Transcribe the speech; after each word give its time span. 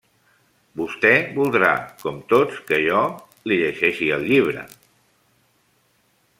Vostè 0.79 1.11
voldrà, 1.35 1.73
com 1.99 2.17
tots, 2.33 2.57
que 2.71 2.81
jo 2.87 3.03
li 3.51 3.61
llegeixi 3.61 4.11
el 4.19 4.29
llibre… 4.33 4.67